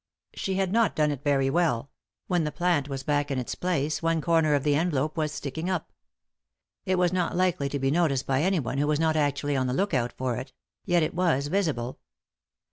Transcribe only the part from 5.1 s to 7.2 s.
was sticking op. It was